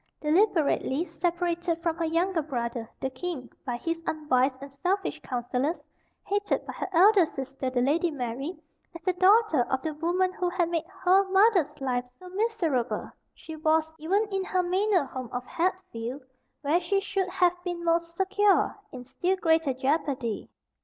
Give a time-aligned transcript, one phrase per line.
[0.19, 5.79] Deliberately separated from her younger brother, the king, by his unwise and selfish counsellors,
[6.25, 8.57] hated by her elder sister, the Lady Mary,
[8.95, 13.55] as the daughter of the woman who had made HER mother's life so miserable, she
[13.55, 16.23] was, even in her manor home of Hatfield,
[16.63, 20.49] where she should have been most secure, in still greater jeopardy.